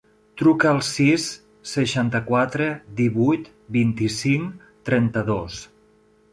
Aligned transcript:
Truca 0.41 0.69
al 0.69 0.79
sis, 0.87 1.25
seixanta-quatre, 1.73 2.71
divuit, 3.03 3.53
vint-i-cinc, 3.79 4.67
trenta-dos. 4.91 5.65